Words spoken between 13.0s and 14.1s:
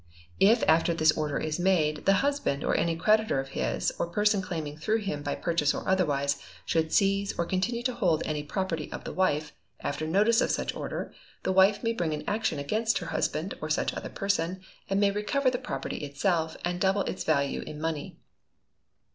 husband or such other